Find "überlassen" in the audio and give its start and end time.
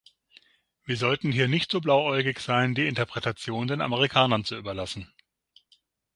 4.57-5.13